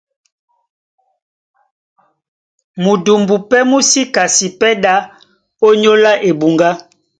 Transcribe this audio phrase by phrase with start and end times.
[2.83, 4.95] Mudumbu pɛ́ mú sí kasi pɛ́ ɗá
[5.67, 6.69] ónyólá ebuŋgá.